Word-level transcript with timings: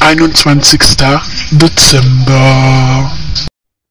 21. 0.00 0.78
Dezember. 1.52 3.10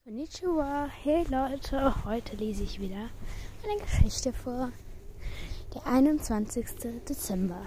Konnichiwa, 0.04 0.88
hey 1.04 1.26
Leute, 1.30 1.94
heute 2.06 2.36
lese 2.38 2.64
ich 2.64 2.80
wieder 2.80 3.10
eine 3.64 3.82
Geschichte 3.82 4.34
vor. 4.34 4.72
Der 5.76 5.86
21. 5.86 6.66
Dezember. 7.08 7.62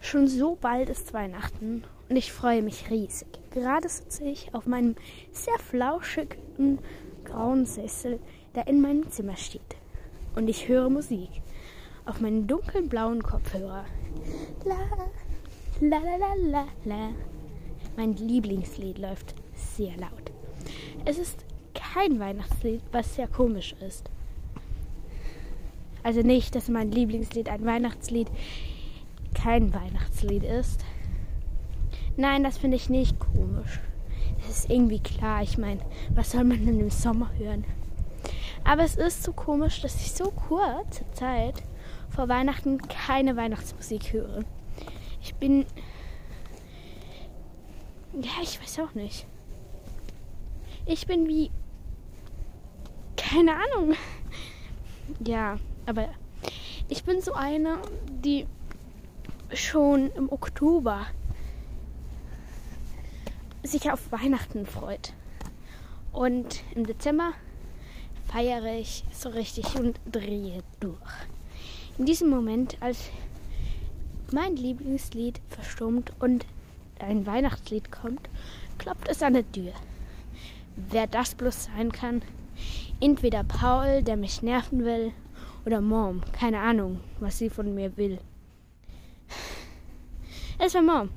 Schon 0.00 0.26
so 0.26 0.56
bald 0.60 0.88
ist 0.88 1.14
Weihnachten 1.14 1.84
und 2.08 2.16
ich 2.16 2.32
freue 2.32 2.62
mich 2.62 2.90
riesig. 2.90 3.28
Gerade 3.50 3.88
sitze 3.88 4.24
ich 4.24 4.54
auf 4.54 4.66
meinem 4.66 4.96
sehr 5.30 5.58
flauschigen 5.58 6.78
grauen 7.24 7.66
Sessel, 7.66 8.18
der 8.54 8.66
in 8.66 8.80
meinem 8.80 9.08
Zimmer 9.10 9.36
steht. 9.36 9.76
Und 10.34 10.48
ich 10.48 10.68
höre 10.68 10.90
Musik 10.90 11.30
auf 12.06 12.20
meinen 12.20 12.46
dunklen 12.48 12.88
blauen 12.88 13.22
Kopfhörer. 13.22 13.84
La, 14.64 14.76
la, 15.80 15.98
la, 15.98 16.34
la, 16.34 16.66
la. 16.84 17.08
Mein 17.96 18.14
Lieblingslied 18.16 18.98
läuft 18.98 19.34
sehr 19.54 19.96
laut. 19.96 20.32
Es 21.04 21.18
ist 21.18 21.44
kein 21.74 22.18
Weihnachtslied, 22.18 22.82
was 22.92 23.14
sehr 23.14 23.28
komisch 23.28 23.74
ist. 23.86 24.10
Also 26.02 26.22
nicht, 26.22 26.54
dass 26.54 26.68
mein 26.68 26.90
Lieblingslied 26.90 27.48
ein 27.48 27.64
Weihnachtslied 27.64 28.28
kein 29.34 29.72
Weihnachtslied 29.72 30.42
ist. 30.42 30.84
Nein, 32.16 32.44
das 32.44 32.58
finde 32.58 32.76
ich 32.76 32.88
nicht 32.88 33.18
komisch. 33.18 33.80
Das 34.38 34.58
ist 34.58 34.70
irgendwie 34.70 35.00
klar. 35.00 35.42
Ich 35.42 35.58
meine, 35.58 35.80
was 36.14 36.32
soll 36.32 36.44
man 36.44 36.64
denn 36.64 36.80
im 36.80 36.90
Sommer 36.90 37.30
hören? 37.38 37.64
Aber 38.64 38.82
es 38.82 38.96
ist 38.96 39.22
so 39.22 39.32
komisch, 39.32 39.80
dass 39.80 39.96
ich 39.96 40.12
so 40.12 40.30
kurze 40.30 41.04
Zeit 41.12 41.62
vor 42.10 42.28
Weihnachten 42.28 42.78
keine 42.88 43.36
Weihnachtsmusik 43.36 44.12
höre. 44.12 44.40
Ich 45.22 45.34
bin. 45.34 45.66
Ja, 48.14 48.42
ich 48.42 48.60
weiß 48.60 48.80
auch 48.80 48.94
nicht. 48.94 49.26
Ich 50.84 51.06
bin 51.06 51.26
wie. 51.28 51.50
Keine 53.16 53.52
Ahnung. 53.54 53.94
Ja, 55.26 55.58
aber 55.84 56.08
ich 56.88 57.04
bin 57.04 57.20
so 57.20 57.34
eine, 57.34 57.78
die 58.08 58.46
schon 59.52 60.10
im 60.12 60.32
Oktober 60.32 61.06
sich 63.62 63.90
auf 63.90 64.10
Weihnachten 64.10 64.64
freut. 64.64 65.12
Und 66.12 66.62
im 66.74 66.86
Dezember 66.86 67.32
feiere 68.26 68.78
ich 68.78 69.04
so 69.12 69.28
richtig 69.30 69.74
und 69.76 70.00
drehe 70.10 70.62
durch. 70.80 70.96
In 71.98 72.06
diesem 72.06 72.30
Moment, 72.30 72.76
als 72.80 73.10
mein 74.32 74.56
Lieblingslied 74.56 75.40
verstummt 75.48 76.12
und 76.20 76.46
ein 77.02 77.26
Weihnachtslied 77.26 77.90
kommt, 77.92 78.28
klopft 78.78 79.08
es 79.08 79.22
an 79.22 79.34
der 79.34 79.50
Tür. 79.50 79.72
Wer 80.76 81.06
das 81.06 81.34
bloß 81.34 81.64
sein 81.64 81.92
kann, 81.92 82.22
entweder 83.00 83.44
Paul, 83.44 84.02
der 84.02 84.16
mich 84.16 84.42
nerven 84.42 84.84
will, 84.84 85.12
oder 85.64 85.80
Mom, 85.80 86.22
keine 86.32 86.60
Ahnung, 86.60 87.00
was 87.20 87.38
sie 87.38 87.50
von 87.50 87.74
mir 87.74 87.96
will. 87.96 88.18
Es 90.58 90.74
war 90.74 90.82
Mom. 90.82 91.10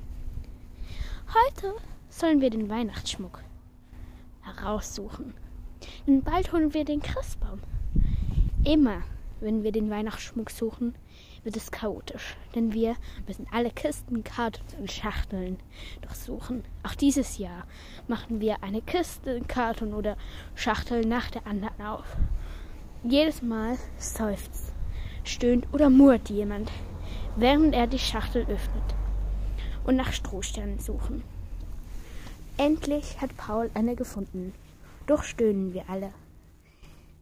Heute 1.28 1.74
sollen 2.08 2.40
wir 2.40 2.50
den 2.50 2.68
Weihnachtsschmuck 2.68 3.42
heraussuchen. 4.42 5.34
Denn 6.06 6.22
bald 6.22 6.52
holen 6.52 6.72
wir 6.72 6.84
den 6.84 7.02
Christbaum. 7.02 7.60
Immer, 8.64 9.02
wenn 9.40 9.62
wir 9.62 9.72
den 9.72 9.90
Weihnachtsschmuck 9.90 10.50
suchen, 10.50 10.94
wird 11.44 11.56
es 11.56 11.70
chaotisch. 11.70 12.36
Denn 12.54 12.72
wir 12.72 12.96
müssen 13.26 13.46
alle 13.52 13.70
Kisten, 13.70 14.24
Kartons 14.24 14.74
und 14.74 14.90
Schachteln 14.90 15.58
durchsuchen. 16.02 16.64
Auch 16.82 16.94
dieses 16.94 17.38
Jahr 17.38 17.66
machen 18.08 18.40
wir 18.40 18.62
eine 18.62 18.82
Kiste, 18.82 19.40
Karton 19.46 19.94
oder 19.94 20.16
Schachtel 20.54 21.06
nach 21.06 21.30
der 21.30 21.46
anderen 21.46 21.80
auf. 21.80 22.16
Jedes 23.04 23.42
Mal 23.42 23.78
seufzt, 23.98 24.72
stöhnt 25.22 25.72
oder 25.72 25.90
murrt 25.90 26.30
jemand, 26.30 26.72
während 27.36 27.74
er 27.74 27.86
die 27.86 27.98
Schachtel 27.98 28.42
öffnet 28.42 28.94
und 29.84 29.96
nach 29.96 30.12
Strohsternen 30.12 30.80
suchen. 30.80 31.22
Endlich 32.56 33.20
hat 33.20 33.36
Paul 33.36 33.70
eine 33.74 33.94
gefunden. 33.94 34.54
Doch 35.06 35.22
stöhnen 35.22 35.74
wir 35.74 35.88
alle. 35.88 36.12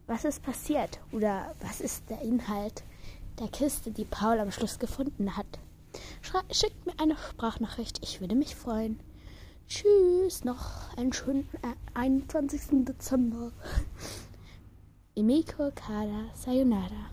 Was 0.07 0.23
ist 0.23 0.43
passiert 0.43 0.99
oder 1.11 1.55
was 1.61 1.81
ist 1.81 2.07
der 2.11 2.21
Inhalt 2.21 2.83
der 3.39 3.47
Kiste, 3.47 3.89
die 3.89 4.05
Paul 4.05 4.39
am 4.39 4.51
Schluss 4.51 4.77
gefunden 4.77 5.35
hat? 5.35 5.47
Schrei 6.21 6.41
schickt 6.51 6.85
mir 6.85 6.93
eine 7.01 7.17
Sprachnachricht, 7.17 7.99
ich 8.03 8.21
würde 8.21 8.35
mich 8.35 8.55
freuen. 8.55 8.99
Tschüss, 9.67 10.43
noch 10.43 10.95
einen 10.95 11.11
schönen 11.11 11.49
äh, 11.63 11.73
21. 11.95 12.85
Dezember. 12.85 13.51
Emiko 15.15 15.71
Kada 15.73 16.25
Sayonara. 16.35 17.09